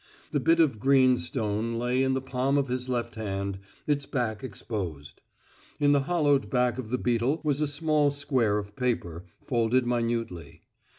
[0.31, 4.43] The bit of green stone lay in the palm of his left hand, its back
[4.43, 5.21] exposed.
[5.79, 10.63] In the hollowed back of the beetle was a small square of paper, folded minutely.